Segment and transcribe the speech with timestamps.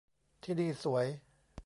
[0.43, 1.05] ที่นี่สวย